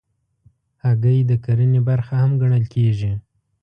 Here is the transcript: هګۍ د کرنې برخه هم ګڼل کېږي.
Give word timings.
هګۍ 0.83 1.19
د 1.29 1.31
کرنې 1.43 1.81
برخه 1.89 2.15
هم 2.21 2.31
ګڼل 2.41 2.63
کېږي. 2.73 3.13